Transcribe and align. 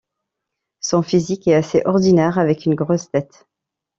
Son 0.79 1.03
physique 1.03 1.47
est 1.47 1.53
assez 1.53 1.83
ordinaire, 1.85 2.39
avec 2.39 2.65
une 2.65 2.73
grosse 2.73 3.11
tête. 3.11 3.45